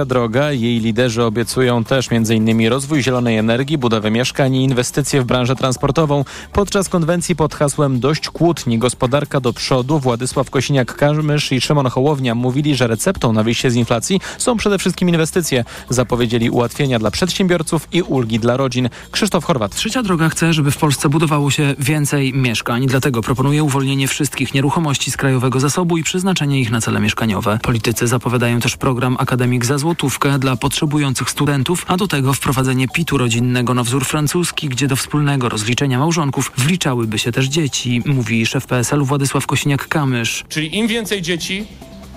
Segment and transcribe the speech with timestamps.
[0.00, 0.52] droga.
[0.52, 2.68] Jej liderzy obiecują też m.in.
[2.68, 6.24] rozwój zielonej energii, budowę mieszkań i inwestycje w branżę transportową.
[6.52, 12.74] Podczas konwencji pod hasłem Dość kłótni, gospodarka do przodu Władysław Kosiniak-Kamysz i Szymon Hołownia mówili,
[12.74, 15.64] że receptą na wyjście z inflacji są przede wszystkim inwestycje.
[15.88, 18.88] Zapowiedzieli ułatwienia dla przedsiębiorców i ulgi dla rodzin.
[19.10, 19.74] Krzysztof Chorwat.
[19.74, 22.86] Trzecia droga chce, żeby w Polsce budowało się więcej mieszkań.
[22.86, 27.58] Dlatego proponuje uwolnienie wszystkich nieruchomości z krajowego zasobu i przeznaczenie ich na cele mieszkaniowe.
[27.62, 33.18] Politycy zapowiadają też program Akademik za złotówkę dla potrzebujących studentów, a do tego wprowadzenie PIT-u
[33.18, 38.66] rodzinnego na wzór francuski, gdzie do wspólnego rozliczenia małżonków wliczałyby się też dzieci, mówi szef
[38.66, 40.44] PSL-u Władysław Kosiniak-Kamysz.
[40.48, 41.64] Czyli im więcej dzieci,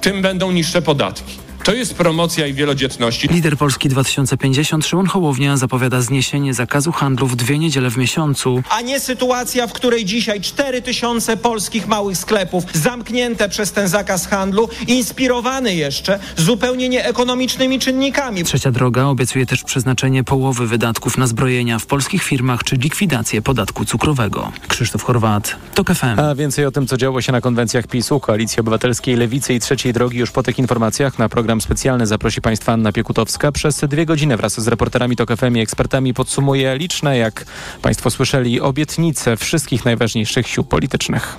[0.02, 1.45] tym będą niższe podatki.
[1.66, 3.28] To jest promocja i wielodzietności.
[3.28, 8.64] Lider Polski 2050 Szymon Hołownia zapowiada zniesienie zakazu handlu w dwie niedziele w miesiącu.
[8.70, 14.28] A nie sytuacja, w której dzisiaj 4 tysiące polskich małych sklepów zamknięte przez ten zakaz
[14.28, 18.44] handlu, inspirowany jeszcze zupełnie nieekonomicznymi czynnikami.
[18.44, 23.86] Trzecia droga obiecuje też przeznaczenie połowy wydatków na zbrojenia w polskich firmach czy likwidację podatku
[23.86, 24.52] cukrowego.
[24.68, 26.20] Krzysztof Chorwat, TOK FM.
[26.20, 29.94] A więcej o tym, co działo się na konwencjach PiSu, Koalicji Obywatelskiej, Lewicy i Trzeciej
[29.94, 33.52] Drogi już po tych informacjach na program specjalny zaprosi Państwa Anna Piekutowska.
[33.52, 37.46] Przez dwie godziny wraz z reporterami TOK FM i ekspertami podsumuje liczne, jak
[37.82, 41.36] Państwo słyszeli, obietnice wszystkich najważniejszych sił politycznych.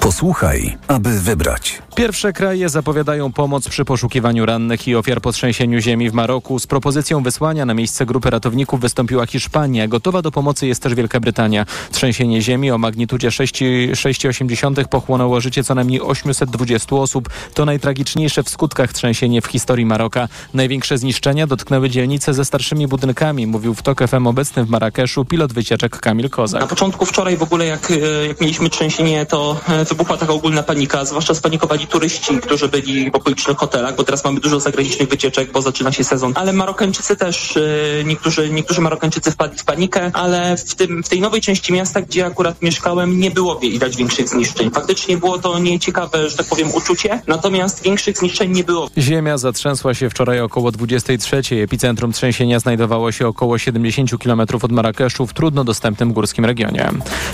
[0.00, 1.82] Posłuchaj, aby wybrać.
[1.94, 6.58] Pierwsze kraje zapowiadają pomoc przy poszukiwaniu rannych i ofiar po trzęsieniu ziemi w Maroku.
[6.58, 9.88] Z propozycją wysłania na miejsce grupy ratowników wystąpiła Hiszpania.
[9.88, 11.66] Gotowa do pomocy jest też Wielka Brytania.
[11.92, 17.28] Trzęsienie ziemi o magnitudzie 6,8 pochłonęło życie co najmniej 820 osób.
[17.54, 20.28] To najtragiczniejsze w skutkach trzęsienie w historii Maroka.
[20.54, 25.52] Największe zniszczenia dotknęły dzielnice ze starszymi budynkami, mówił w TOK FM obecny w Marrakeszu pilot
[25.52, 26.60] wycieczek Kamil Kozak.
[26.60, 27.92] Na początku wczoraj w ogóle jak,
[28.28, 33.56] jak mieliśmy trzęsienie, to wybuchła taka ogólna panika, zwłaszcza spanikowali turyści, którzy byli w okolicznych
[33.56, 36.32] hotelach, bo teraz mamy dużo zagranicznych wycieczek, bo zaczyna się sezon.
[36.36, 37.58] Ale Marokańczycy też,
[38.04, 42.26] niektórzy, niektórzy Marokańczycy wpadli w panikę, ale w, tym, w tej nowej części miasta, gdzie
[42.26, 44.70] akurat mieszkałem, nie było widać większych zniszczeń.
[44.70, 48.90] Faktycznie było to nieciekawe, że tak powiem, uczucie, natomiast większych zniszczeń nie było.
[48.98, 51.42] Ziemia zatrzęsła się wczoraj około 23.
[51.62, 56.90] Epicentrum trzęsienia znajdowało się około 70 km od Marrakeszu w trudno dostępnym górskim regionie.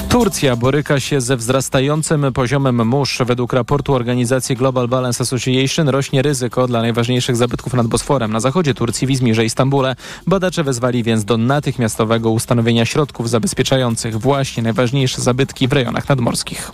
[0.09, 3.19] Turcja boryka się ze wzrastającym poziomem mórz.
[3.27, 8.75] Według raportu organizacji Global Balance Association rośnie ryzyko dla najważniejszych zabytków nad Bosforem na zachodzie
[8.75, 9.97] Turcji, w Izmirze i Stambule.
[10.27, 16.71] Badacze wezwali więc do natychmiastowego ustanowienia środków zabezpieczających właśnie najważniejsze zabytki w rejonach nadmorskich.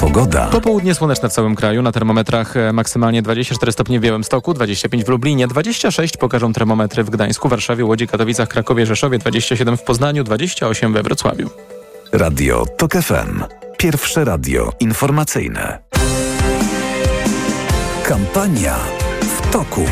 [0.00, 0.46] Pogoda.
[0.46, 1.82] Popołudnie słoneczne w całym kraju.
[1.82, 7.48] Na termometrach maksymalnie 24 stopnie w Białymstoku, 25 w Lublinie, 26 pokażą termometry w Gdańsku,
[7.48, 11.50] Warszawie, Łodzi, Katowicach, Krakowie, Rzeszowie, 27 w Poznaniu, 28 we Wrocławiu.
[12.12, 13.67] Radio TOK FM.
[13.78, 15.78] Pierwsze radio informacyjne.
[18.04, 18.76] Kampania
[19.20, 19.84] w toku.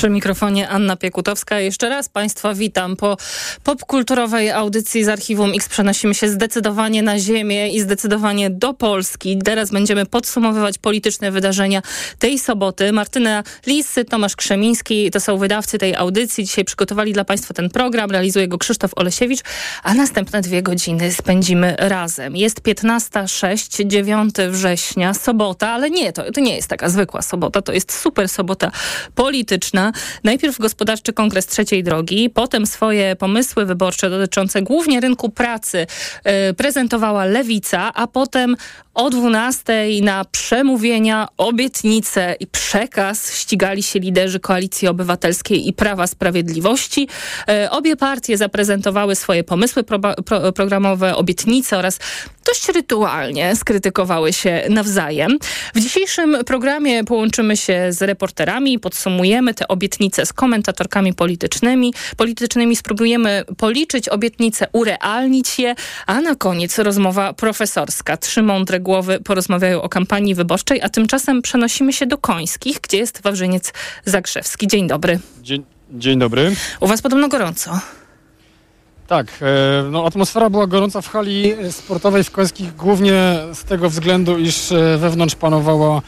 [0.00, 1.60] Przy mikrofonie Anna Piekutowska.
[1.60, 2.96] Jeszcze raz Państwa witam.
[2.96, 3.16] Po
[3.64, 9.38] popkulturowej audycji z Archiwum X przenosimy się zdecydowanie na ziemię i zdecydowanie do Polski.
[9.44, 11.82] Teraz będziemy podsumowywać polityczne wydarzenia
[12.18, 12.92] tej soboty.
[12.92, 16.44] Martyna Lisy, Tomasz Krzemiński to są wydawcy tej audycji.
[16.44, 18.10] Dzisiaj przygotowali dla Państwa ten program.
[18.10, 19.40] Realizuje go Krzysztof Olesiewicz,
[19.82, 22.36] a następne dwie godziny spędzimy razem.
[22.36, 27.62] Jest 15.06, 9 września, sobota, ale nie, to, to nie jest taka zwykła sobota.
[27.62, 28.70] To jest super sobota
[29.14, 29.89] polityczna.
[30.24, 35.86] Najpierw Gospodarczy Kongres Trzeciej Drogi, potem swoje pomysły wyborcze dotyczące głównie rynku pracy
[36.24, 38.56] yy, prezentowała Lewica, a potem
[38.94, 47.08] o 12 na przemówienia, obietnice i przekaz ścigali się liderzy Koalicji Obywatelskiej i Prawa Sprawiedliwości.
[47.48, 51.98] Yy, obie partie zaprezentowały swoje pomysły pro, pro, programowe, obietnice oraz
[52.46, 55.38] dość rytualnie skrytykowały się nawzajem.
[55.74, 59.79] W dzisiejszym programie połączymy się z reporterami, podsumujemy te obietnice
[60.24, 61.94] z komentatorkami politycznymi.
[62.16, 65.74] Politycznymi spróbujemy policzyć obietnice, urealnić je,
[66.06, 68.16] a na koniec rozmowa profesorska.
[68.16, 73.22] Trzy mądre głowy porozmawiają o kampanii wyborczej, a tymczasem przenosimy się do Końskich, gdzie jest
[73.22, 73.72] Wawrzyniec
[74.04, 74.66] Zagrzewski.
[74.66, 75.18] Dzień dobry.
[75.42, 76.54] Dzień, dzień dobry.
[76.80, 77.80] U was podobno gorąco.
[79.06, 79.26] Tak,
[79.90, 85.34] no, atmosfera była gorąca w hali sportowej w Końskich głównie z tego względu, iż wewnątrz
[85.34, 86.02] panowała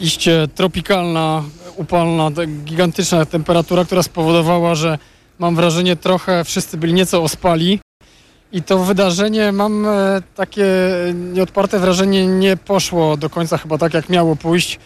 [0.00, 1.42] iście tropikalna,
[1.76, 2.30] upalna,
[2.64, 4.98] gigantyczna temperatura, która spowodowała, że
[5.38, 7.78] mam wrażenie trochę wszyscy byli nieco ospali.
[8.52, 9.86] I to wydarzenie, mam
[10.36, 10.66] takie
[11.14, 14.78] nieodparte wrażenie, nie poszło do końca chyba tak, jak miało pójść.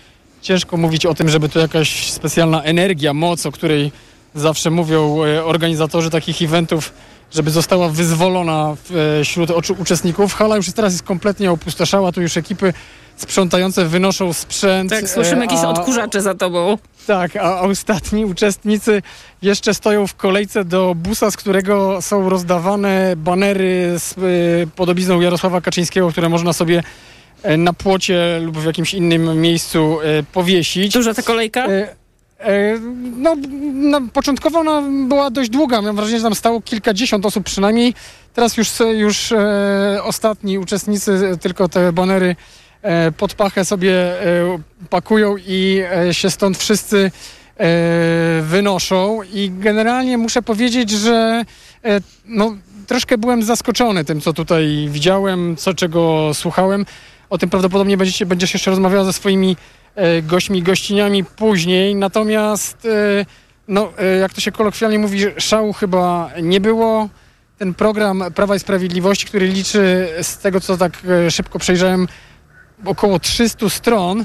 [0.42, 3.92] Ciężko mówić o tym, żeby to jakaś specjalna energia, moc, o której
[4.34, 6.92] zawsze mówią organizatorzy takich eventów,
[7.30, 8.76] żeby została wyzwolona
[9.22, 10.34] wśród uczestników.
[10.34, 12.72] Hala już teraz jest kompletnie opustoszała, tu już ekipy
[13.16, 14.90] sprzątające wynoszą sprzęt.
[14.90, 16.78] Tak, słyszymy jakieś a, odkurzacze za tobą.
[17.06, 19.02] Tak, a ostatni uczestnicy
[19.42, 25.60] jeszcze stoją w kolejce do busa, z którego są rozdawane banery z y, podobizną Jarosława
[25.60, 26.82] Kaczyńskiego, które można sobie
[27.42, 29.98] e, na płocie lub w jakimś innym miejscu
[30.32, 30.92] powiesić.
[30.92, 31.66] Duża ta kolejka?
[32.40, 32.80] Y,
[33.16, 35.82] no, początkowo ona była dość długa.
[35.82, 37.94] Mam wrażenie, że tam stało kilkadziesiąt osób przynajmniej.
[38.34, 42.36] Teraz już, już e, ostatni uczestnicy tylko te banery
[42.86, 44.58] E, pod pachę sobie e,
[44.90, 47.10] pakują i e, się stąd wszyscy
[48.42, 49.22] wynoszą.
[49.22, 51.44] I generalnie muszę powiedzieć, że
[52.26, 52.56] no,
[52.86, 56.86] troszkę byłem zaskoczony tym, co tutaj widziałem, co czego słuchałem.
[57.30, 59.56] O tym prawdopodobnie będziecie, będziesz jeszcze rozmawiała ze swoimi
[60.22, 61.94] gośćmi, gościniami później.
[61.94, 62.88] Natomiast,
[63.68, 67.08] no, jak to się kolokwialnie mówi, szału chyba nie było.
[67.58, 70.92] Ten program Prawa i Sprawiedliwości, który liczy z tego, co tak
[71.30, 72.06] szybko przejrzałem,
[72.84, 74.24] około 300 stron, e,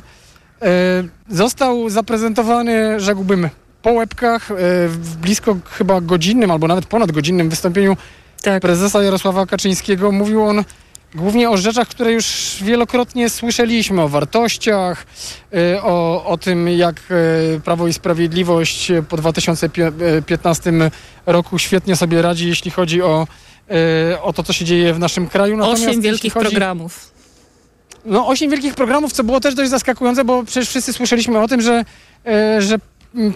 [1.29, 3.50] został zaprezentowany, rzekłbym,
[3.81, 4.56] po łebkach e,
[4.88, 7.97] w blisko chyba godzinnym albo nawet ponad godzinnym wystąpieniu
[8.41, 8.62] tak.
[8.62, 10.12] prezesa Jarosława Kaczyńskiego.
[10.12, 10.63] Mówił on
[11.15, 15.05] głównie o rzeczach, które już wielokrotnie słyszeliśmy, o wartościach,
[15.53, 16.95] e, o, o tym, jak
[17.63, 20.73] Prawo i Sprawiedliwość po 2015
[21.25, 23.27] roku świetnie sobie radzi, jeśli chodzi o,
[24.21, 25.57] o to, co się dzieje w naszym kraju.
[25.57, 26.49] Natomiast Osiem wielkich chodzi...
[26.49, 27.11] programów.
[28.05, 31.61] No, osiem wielkich programów, co było też dość zaskakujące, bo przecież wszyscy słyszeliśmy o tym,
[31.61, 31.85] że,
[32.59, 32.77] że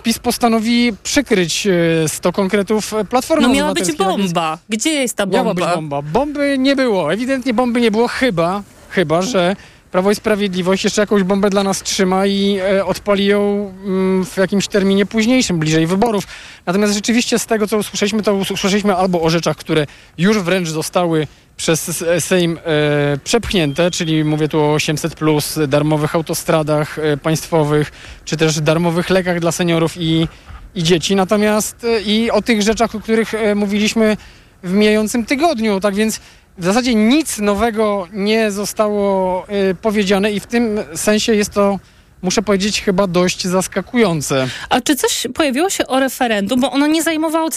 [0.03, 1.67] PiS postanowi przykryć
[2.07, 4.57] 100 e, konkretów Platformy No miała być bomba.
[4.69, 5.37] Gdzie jest ta bomba?
[5.37, 6.01] Miała być bomba.
[6.01, 7.13] Bomby nie było.
[7.13, 9.55] Ewidentnie bomby nie było, chyba, chyba, że
[9.95, 14.37] Prawo i Sprawiedliwość jeszcze jakąś bombę dla nas trzyma i e, odpali ją mm, w
[14.37, 16.27] jakimś terminie późniejszym, bliżej wyborów.
[16.65, 19.85] Natomiast rzeczywiście z tego, co usłyszeliśmy, to usłyszeliśmy albo o rzeczach, które
[20.17, 21.27] już wręcz zostały
[21.57, 27.91] przez Sejm e, przepchnięte, czyli mówię tu o 800, plus, darmowych autostradach e, państwowych,
[28.25, 30.27] czy też darmowych lekach dla seniorów i,
[30.75, 31.15] i dzieci.
[31.15, 34.17] Natomiast e, i o tych rzeczach, o których e, mówiliśmy
[34.63, 35.79] w mijającym tygodniu.
[35.79, 36.19] Tak więc
[36.57, 41.79] w zasadzie nic nowego nie zostało e, powiedziane i w tym sensie jest to
[42.21, 44.47] muszę powiedzieć, chyba dość zaskakujące.
[44.69, 46.61] A czy coś pojawiło się o referendum?
[46.61, 47.49] Bo ono nie zajmowało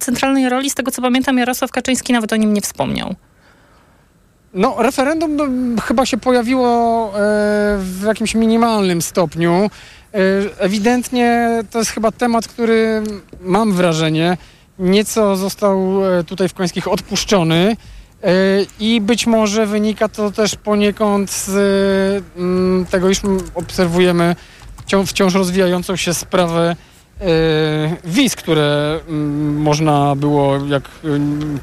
[0.00, 0.70] centralnej roli.
[0.70, 3.14] Z tego co pamiętam, Jarosław Kaczyński nawet o nim nie wspomniał.
[4.54, 7.12] No, referendum chyba się pojawiło e,
[7.78, 9.70] w jakimś minimalnym stopniu.
[10.14, 10.18] E,
[10.58, 13.02] ewidentnie to jest chyba temat, który
[13.40, 14.36] mam wrażenie
[14.78, 17.76] nieco został e, tutaj w Końskich odpuszczony
[18.80, 21.50] i być może wynika to też poniekąd z
[22.36, 23.20] mm, tego, iż
[23.54, 24.36] obserwujemy
[25.06, 26.76] wciąż rozwijającą się sprawę
[28.04, 30.82] wiz, które mm, można było, jak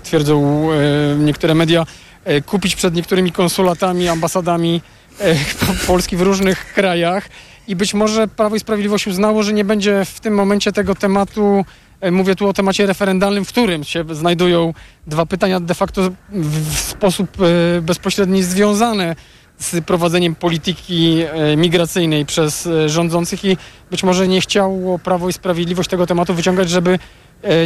[0.03, 0.69] twierdzą
[1.17, 1.85] niektóre media,
[2.25, 4.81] E, kupić przed niektórymi konsulatami, ambasadami
[5.19, 5.35] e,
[5.87, 7.29] Polski w różnych krajach.
[7.67, 11.43] I być może Prawo i Sprawiedliwość uznało, że nie będzie w tym momencie tego tematu,
[11.55, 11.65] e,
[12.11, 14.73] mówię tu o temacie referendalnym, w którym się znajdują
[15.07, 17.37] dwa pytania de facto w sposób
[17.81, 19.15] bezpośredni związane
[19.57, 21.23] z prowadzeniem polityki
[21.57, 23.57] migracyjnej przez rządzących i
[23.91, 26.99] być może nie chciało Prawo i Sprawiedliwość tego tematu wyciągać, żeby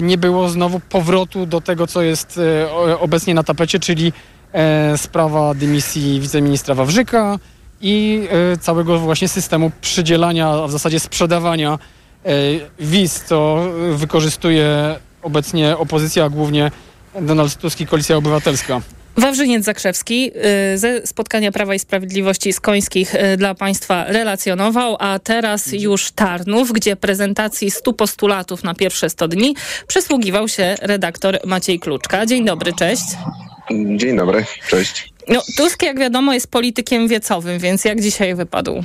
[0.01, 2.39] nie było znowu powrotu do tego, co jest
[2.99, 4.13] obecnie na tapecie, czyli
[4.53, 7.39] e, sprawa dymisji wiceministra Wawrzyka
[7.81, 11.98] i e, całego właśnie systemu przydzielania, a w zasadzie sprzedawania e,
[12.79, 16.71] wiz, co wykorzystuje obecnie opozycja, a głównie
[17.21, 18.81] Donald Tusk i Koalicja Obywatelska.
[19.17, 20.31] Wawrzyniec Zakrzewski
[20.73, 26.11] y, ze spotkania Prawa i Sprawiedliwości z Końskich y, dla Państwa relacjonował, a teraz już
[26.11, 29.55] Tarnów, gdzie prezentacji 100 postulatów na pierwsze 100 dni
[29.87, 32.25] przysługiwał się redaktor Maciej Kluczka.
[32.25, 33.03] Dzień dobry, cześć.
[33.95, 35.13] Dzień dobry, cześć.
[35.27, 38.83] No, Tusk, jak wiadomo, jest politykiem wiecowym, więc jak dzisiaj wypadł?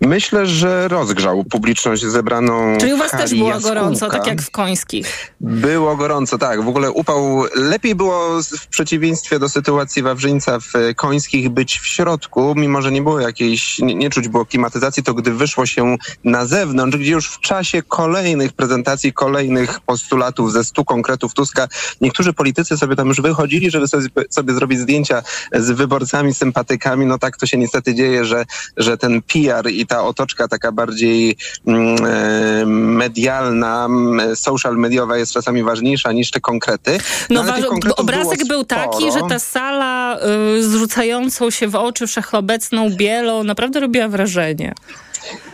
[0.00, 2.78] Myślę, że rozgrzał publiczność zebraną.
[2.80, 5.34] Czyli u was też było gorąco, tak jak w końskich.
[5.40, 6.62] Było gorąco, tak.
[6.62, 7.44] W ogóle upał.
[7.54, 13.02] Lepiej było w przeciwieństwie do sytuacji Wawrzyńca w końskich być w środku, mimo że nie
[13.02, 17.28] było jakiejś, nie, nie czuć było klimatyzacji, to gdy wyszło się na zewnątrz, gdzie już
[17.30, 21.68] w czasie kolejnych prezentacji, kolejnych postulatów ze stu konkretów Tuska,
[22.00, 27.06] niektórzy politycy sobie tam już wychodzili, żeby sobie, sobie zrobić zdjęcia z wyborcami, sympatykami.
[27.06, 28.44] No tak to się niestety dzieje, że,
[28.76, 33.88] że ten PR i ta otoczka taka bardziej mm, e, medialna,
[34.34, 36.98] social mediowa jest czasami ważniejsza niż te konkrety.
[37.30, 40.18] No, no obrazek był taki, że ta sala
[40.56, 44.74] y, zrzucającą się w oczy wszechobecną bielą naprawdę robiła wrażenie.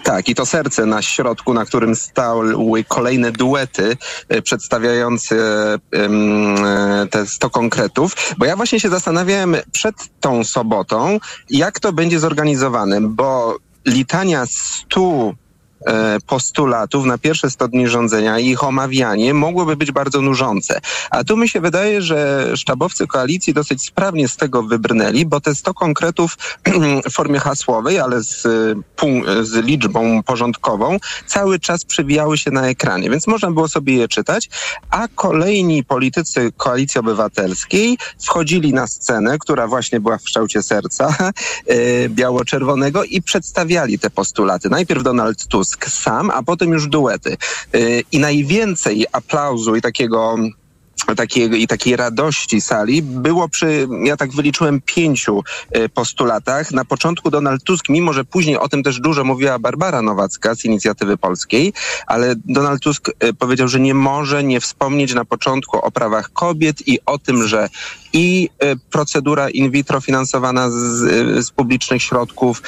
[0.05, 3.97] Tak, i to serce na środku, na którym stały kolejne duety
[4.29, 5.37] e, przedstawiające
[5.75, 5.79] e,
[7.11, 11.19] te 100 konkretów, bo ja właśnie się zastanawiałem przed tą sobotą,
[11.51, 15.44] jak to będzie zorganizowane, bo litania 100 E,
[16.27, 20.81] postulatów na pierwsze 100 dni rządzenia i ich omawianie mogłoby być bardzo nużące.
[21.11, 25.55] A tu mi się wydaje, że sztabowcy koalicji dosyć sprawnie z tego wybrnęli, bo te
[25.55, 26.39] 100 konkretów
[27.11, 28.43] w formie hasłowej, ale z,
[29.43, 34.51] z liczbą porządkową, cały czas przewijały się na ekranie, więc można było sobie je czytać,
[34.91, 42.09] a kolejni politycy Koalicji Obywatelskiej wchodzili na scenę, która właśnie była w kształcie serca e,
[42.09, 44.69] biało-czerwonego i przedstawiali te postulaty.
[44.71, 47.37] Najpierw Donald Tusk, Tusk sam, a potem już duety.
[47.75, 50.37] Y, I najwięcej aplauzu i takiego
[51.17, 55.43] takiej, i takiej radości sali było przy, ja tak wyliczyłem, pięciu
[55.77, 56.73] y, postulatach.
[56.73, 60.65] Na początku Donald Tusk, mimo że później o tym też dużo mówiła Barbara Nowacka z
[60.65, 61.73] Inicjatywy Polskiej,
[62.07, 66.89] ale Donald Tusk y, powiedział, że nie może nie wspomnieć na początku o prawach kobiet
[66.89, 67.69] i o tym, że
[68.13, 70.75] i y, procedura in vitro finansowana z,
[71.47, 72.63] z publicznych środków,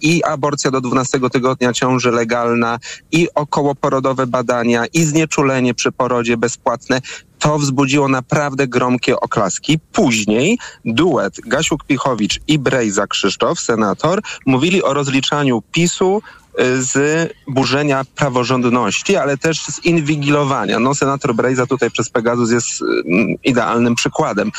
[0.00, 2.78] i aborcja do 12 tygodnia ciąży legalna,
[3.12, 7.00] i okołoporodowe badania, i znieczulenie przy porodzie bezpłatne
[7.38, 9.78] to wzbudziło naprawdę gromkie oklaski.
[9.92, 16.22] Później duet Gasiuk-Pichowicz i Brejza Krzysztof, senator, mówili o rozliczaniu PiSu
[16.60, 20.78] y, z burzenia praworządności, ale też z inwigilowania.
[20.78, 24.50] No, senator Brejza tutaj przez Pegasus jest mm, idealnym przykładem.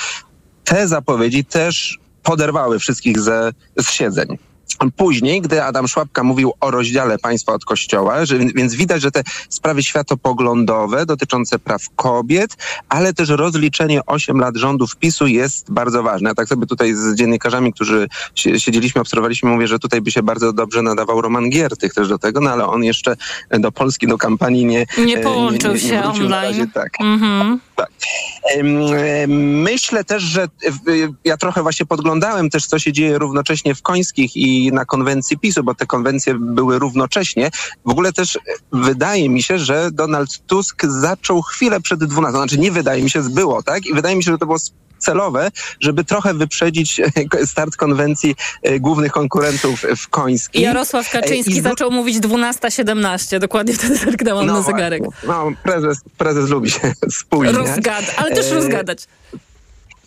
[0.64, 4.38] Te zapowiedzi też poderwały wszystkich ze, z siedzeń.
[4.96, 9.24] Później, gdy Adam Szłapka mówił o rozdziale państwa od kościoła, że, więc widać, że te
[9.50, 12.58] sprawy światopoglądowe dotyczące praw kobiet,
[12.90, 16.30] ale też rozliczenie 8 lat rządów PiSu jest bardzo ważne.
[16.30, 20.54] Ja tak sobie tutaj z dziennikarzami, którzy siedzieliśmy, obserwowaliśmy, mówię, że tutaj by się bardzo
[20.54, 23.16] dobrze nadawał Roman Giertych też do tego, no ale on jeszcze
[23.60, 24.86] do Polski, do kampanii nie...
[25.06, 26.32] Nie połączył nie, nie, nie się online.
[26.32, 26.92] Razie, tak.
[27.02, 27.58] Mm-hmm.
[27.76, 27.90] tak.
[29.28, 30.48] Myślę też, że
[31.26, 35.64] ja trochę właśnie podglądałem też, co się dzieje równocześnie w Końskich i na konwencji PiSu,
[35.64, 37.52] bo te konwencje były równocześnie.
[37.86, 38.40] W ogóle też
[38.72, 43.22] wydaje mi się, że Donald Tusk zaczął chwilę przed 12, znaczy nie wydaje mi się,
[43.30, 43.86] było, tak?
[43.86, 44.58] I wydaje mi się, że to było
[44.98, 47.02] celowe, żeby trochę wyprzedzić
[47.46, 50.62] start konwencji e, głównych konkurentów w Końskim.
[50.62, 51.62] Jarosław Kaczyński I...
[51.62, 55.04] zaczął mówić 12.17, dokładnie wtedy zerknęłam no, na zegarek.
[55.28, 57.56] No, prezes, prezes lubi się spóźniać.
[57.56, 59.08] Rozgad, ale też e, rozgadać.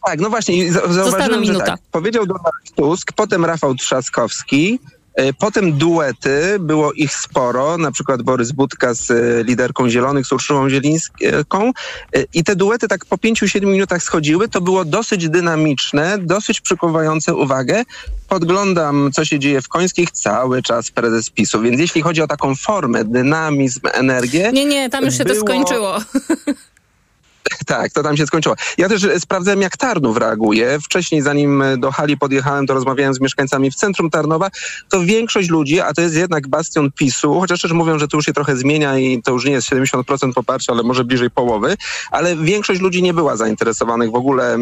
[0.06, 5.00] Tak, no właśnie, zauważyłem, że tak, powiedział Donald Tusk, potem Rafał Trzaskowski, e,
[5.38, 10.71] Potem duety, było ich sporo, na przykład Borys Budka z e, liderką Zielonych, z Urszulą
[10.71, 11.73] Zielińską.
[12.14, 14.49] E, I te duety tak po 5-7 minutach schodziły.
[14.49, 17.83] To było dosyć dynamiczne, dosyć przykuwające uwagę.
[18.29, 21.61] Podglądam, co się dzieje w Końskich, cały czas prezes PiSu.
[21.61, 24.50] Więc jeśli chodzi o taką formę, dynamizm, energię...
[24.52, 25.37] Nie, nie, tam już się było...
[25.37, 25.99] to skończyło.
[27.66, 28.54] Tak, to tam się skończyło.
[28.78, 30.78] Ja też e, sprawdzałem, jak Tarnów reaguje.
[30.85, 34.50] Wcześniej, zanim e, do hali podjechałem, to rozmawiałem z mieszkańcami w centrum Tarnowa,
[34.88, 38.26] to większość ludzi, a to jest jednak bastion PiSu, chociaż też mówią, że to już
[38.26, 41.76] się trochę zmienia i to już nie jest 70% poparcia, ale może bliżej połowy,
[42.11, 44.59] ale większość ludzi nie była zainteresowanych w ogóle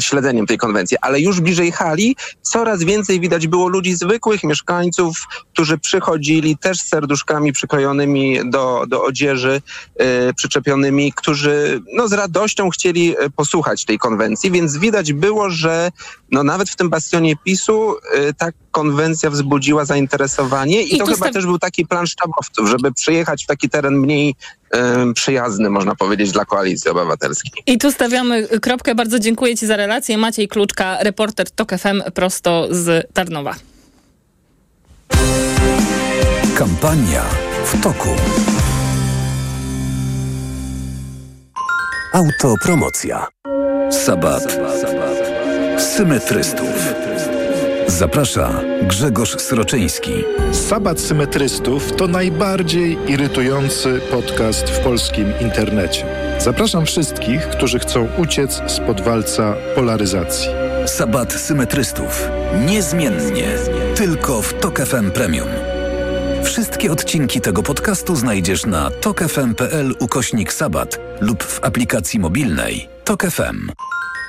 [0.00, 5.16] śledzeniem tej konwencji, ale już bliżej hali coraz więcej widać było ludzi zwykłych, mieszkańców,
[5.52, 9.62] którzy przychodzili też z serduszkami przyklejonymi do, do odzieży,
[9.98, 15.90] yy, przyczepionymi, którzy no, z radością chcieli e, posłuchać tej konwencji, więc widać było, że
[16.30, 21.30] no, nawet w tym bastionie PiSu yy, ta konwencja wzbudziła zainteresowanie i, I to chyba
[21.30, 24.34] też był taki plan sztabowców, żeby przyjechać w taki teren mniej
[25.14, 27.52] przyjazny, można powiedzieć, dla Koalicji Obywatelskiej.
[27.66, 28.94] I tu stawiamy kropkę.
[28.94, 30.18] Bardzo dziękuję Ci za relację.
[30.18, 33.54] Maciej Kluczka, reporter TOK FM prosto z Tarnowa.
[36.58, 37.22] Kampania
[37.64, 38.08] w toku.
[42.12, 43.26] Autopromocja.
[43.90, 44.58] Sabat.
[45.78, 47.05] Symetrystów.
[47.86, 50.12] Zaprasza Grzegorz Sroczyński.
[50.52, 56.06] Sabat Symetrystów to najbardziej irytujący podcast w polskim internecie.
[56.38, 60.48] Zapraszam wszystkich, którzy chcą uciec spod walca polaryzacji.
[60.86, 62.28] Sabat Symetrystów.
[62.66, 63.48] Niezmiennie.
[63.94, 65.48] Tylko w Tok FM Premium.
[66.44, 73.70] Wszystkie odcinki tego podcastu znajdziesz na tokefm.pl ukośnik sabat lub w aplikacji mobilnej Tok FM.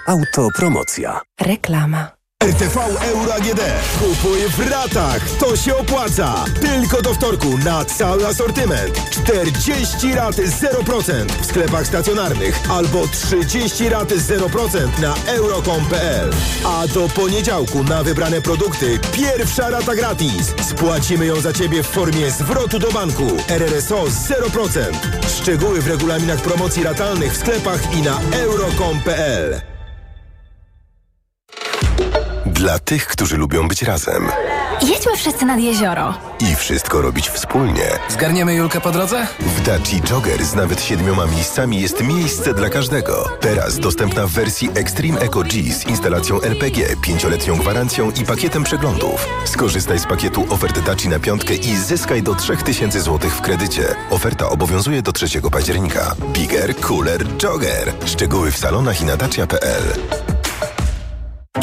[0.08, 1.22] Autopromocja.
[1.42, 2.17] Reklama.
[2.48, 3.62] RTV Euro AGD.
[4.00, 5.30] Kupuj w ratach.
[5.40, 6.46] To się opłaca.
[6.62, 9.10] Tylko do wtorku na cały asortyment.
[9.10, 16.30] 40 rat 0% w sklepach stacjonarnych albo 30 rat 0% na euro.com.pl.
[16.66, 20.54] A do poniedziałku na wybrane produkty pierwsza rata gratis.
[20.70, 23.28] Spłacimy ją za Ciebie w formie zwrotu do banku.
[23.48, 24.80] RRSO 0%.
[25.42, 29.77] Szczegóły w regulaminach promocji ratalnych w sklepach i na euro.com.pl.
[32.68, 34.32] Dla tych, którzy lubią być razem.
[34.82, 36.14] Jedźmy wszyscy nad jezioro.
[36.40, 37.86] I wszystko robić wspólnie.
[38.10, 39.28] Zgarniemy Julkę po drodze?
[39.40, 43.30] W Daci Jogger z nawet siedmioma miejscami jest miejsce dla każdego.
[43.42, 49.28] Teraz dostępna w wersji Extreme Eco G z instalacją LPG, pięcioletnią gwarancją i pakietem przeglądów.
[49.46, 53.96] Skorzystaj z pakietu ofert Daci na piątkę i zyskaj do 3000 zł w kredycie.
[54.10, 56.16] Oferta obowiązuje do 3 października.
[56.34, 57.94] Bigger, cooler, jogger.
[58.06, 59.84] Szczegóły w salonach i na dacia.pl.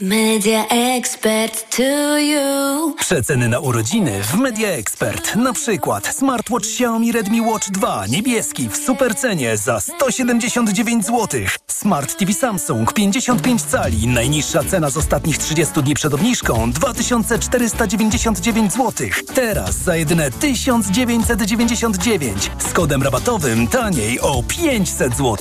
[0.00, 2.94] Media Expert to you.
[2.98, 5.36] Przeceny na urodziny w Media Expert.
[5.36, 11.40] Na przykład smartwatch Xiaomi Redmi Watch 2 niebieski w supercenie za 179 zł.
[11.66, 14.08] Smart TV Samsung 55 cali.
[14.08, 19.08] Najniższa cena z ostatnich 30 dni przed obniżką 2499 zł.
[19.34, 22.50] Teraz za jedyne 1999.
[22.58, 25.36] Z kodem rabatowym taniej o 500 zł.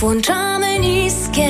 [0.00, 1.43] Włączamy niskie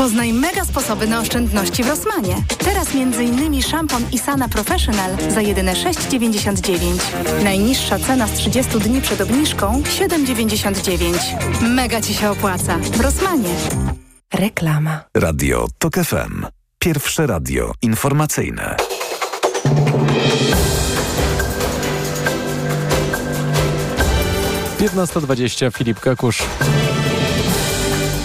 [0.00, 2.36] Poznaj mega sposoby na oszczędności w Rosmanie.
[2.58, 3.62] Teraz m.in.
[3.62, 6.98] szampon Isana Professional za jedyne 6,99.
[7.44, 11.18] Najniższa cena z 30 dni przed obniżką 7,99.
[11.62, 12.78] Mega Ci się opłaca.
[12.78, 13.54] W Rosmanie.
[14.34, 15.04] Reklama.
[15.14, 16.46] Radio TOK FM.
[16.78, 18.76] Pierwsze radio informacyjne.
[24.78, 26.42] Piętnasta dwadzieścia Filip Kakusz.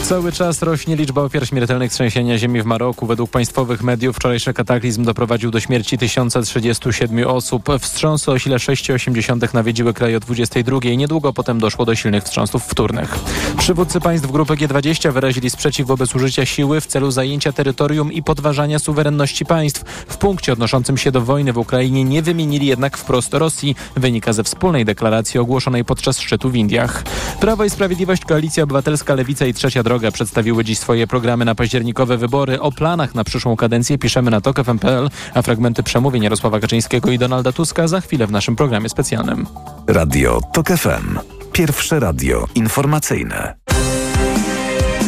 [0.05, 3.05] Cały czas rośnie liczba ofiar śmiertelnych trzęsienia ziemi w Maroku.
[3.05, 7.69] Według państwowych mediów wczorajszy kataklizm doprowadził do śmierci 1037 osób.
[7.79, 10.79] Wstrząsy o sile 6,8 nawiedziły kraj o 22.
[10.97, 13.15] Niedługo potem doszło do silnych wstrząsów wtórnych.
[13.57, 18.79] Przywódcy państw grupy G20 wyrazili sprzeciw wobec użycia siły w celu zajęcia terytorium i podważania
[18.79, 19.83] suwerenności państw.
[20.07, 23.75] W punkcie odnoszącym się do wojny w Ukrainie nie wymienili jednak wprost Rosji.
[23.95, 27.03] Wynika ze wspólnej deklaracji ogłoszonej podczas szczytu w Indiach.
[27.39, 31.55] Prawo i Sprawiedliwość, Koalicja Obywatelska, Lewica i Trzecia Droga Droga przedstawiły dziś swoje programy na
[31.55, 32.61] październikowe wybory.
[32.61, 37.51] O planach na przyszłą kadencję piszemy na tok.fm.pl, a fragmenty przemówień Jarosława Kaczyńskiego i Donalda
[37.51, 39.47] Tuska za chwilę w naszym programie specjalnym.
[39.87, 41.19] Radio TOK FM.
[41.51, 43.55] Pierwsze radio informacyjne.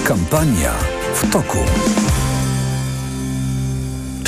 [0.03, 0.73] Kampania
[1.13, 1.57] w toku.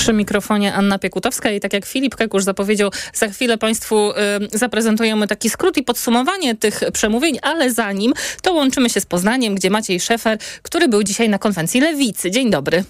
[0.09, 4.15] Przy mikrofonie Anna Piekutowska i tak jak Filip Kekusz zapowiedział, za chwilę Państwu y,
[4.57, 9.69] zaprezentujemy taki skrót i podsumowanie tych przemówień, ale zanim to łączymy się z Poznaniem, gdzie
[9.69, 12.31] Maciej Szefer, który był dzisiaj na konwencji Lewicy.
[12.31, 12.83] Dzień dobry.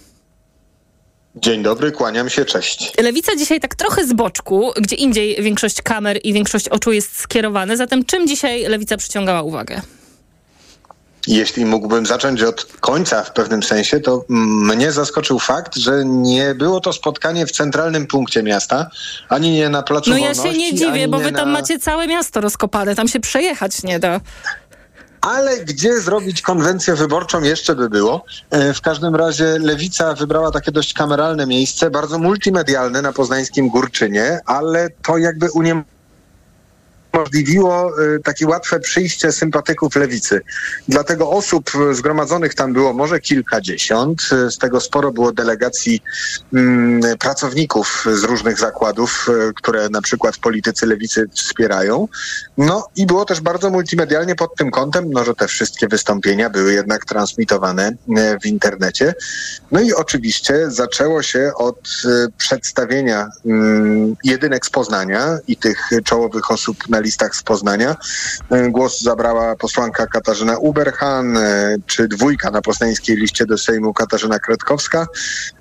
[1.36, 2.94] Dzień dobry, kłaniam się, cześć.
[3.02, 7.78] Lewica dzisiaj tak trochę z boczku, gdzie indziej większość kamer i większość oczu jest skierowane.
[7.78, 9.82] Zatem czym dzisiaj Lewica przyciągała uwagę?
[11.30, 16.80] Jeśli mógłbym zacząć od końca w pewnym sensie, to mnie zaskoczył fakt, że nie było
[16.80, 18.90] to spotkanie w centralnym punkcie miasta,
[19.30, 21.60] ani nie na placu No ja się nie dziwię, bo wy tam na...
[21.60, 24.20] macie całe miasto rozkopane, tam się przejechać nie da.
[25.22, 28.26] Ale gdzie zrobić konwencję wyborczą jeszcze by było.
[28.50, 34.40] E, W każdym razie Lewica wybrała takie dość kameralne miejsce, bardzo multimedialne na poznańskim Górczynie,
[34.46, 35.84] ale to jakby uniem
[37.14, 40.42] umożliwiło y, takie łatwe przyjście sympatyków lewicy.
[40.88, 44.22] Dlatego osób zgromadzonych tam było może kilkadziesiąt.
[44.50, 46.02] Z tego sporo było delegacji
[46.54, 52.08] mm, pracowników z różnych zakładów, y, które na przykład politycy lewicy wspierają.
[52.58, 56.74] No i było też bardzo multimedialnie pod tym kątem, no, że te wszystkie wystąpienia były
[56.74, 57.96] jednak transmitowane y,
[58.44, 59.14] w internecie.
[59.72, 61.90] No i oczywiście zaczęło się od
[62.38, 67.96] przedstawienia mm, jedynek z Poznania i tych czołowych osób na listach z Poznania.
[68.54, 74.40] Y, Głos zabrała posłanka Katarzyna Uberhan, y, czy dwójka na poznańskiej liście do Sejmu Katarzyna
[74.40, 75.08] Kretkowska.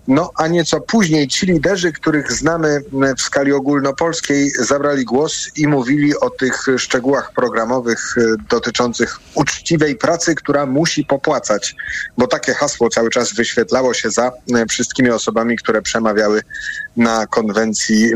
[0.09, 5.68] No a nieco później ci liderzy, których znamy y, w skali ogólnopolskiej, zabrali głos i
[5.68, 8.14] mówili o tych szczegółach programowych
[8.51, 11.77] dotyczących uczciwej pracy, która musi popłacać,
[12.18, 14.33] bo takie hasło cały czas wyświetlało się za
[14.68, 16.42] wszystkimi osobami, które przemawiały
[16.96, 18.07] na konwencji